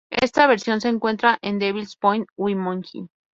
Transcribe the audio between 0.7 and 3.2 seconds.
se encuentra en Devil's Point, Wyoming.